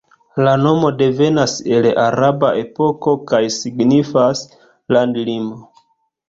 [0.45, 4.43] La nomo devenas el araba epoko kaj signifas
[4.97, 5.63] "landlimo".